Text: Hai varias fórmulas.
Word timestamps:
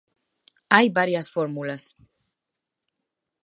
Hai 0.75 0.87
varias 0.99 1.27
fórmulas. 1.35 1.83